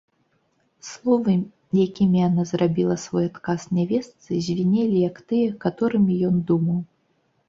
[0.91, 1.33] Словы,
[1.87, 6.79] якімі яна зрабіла свой адказ нявестцы, звінелі, як тыя, каторымі ён думаў.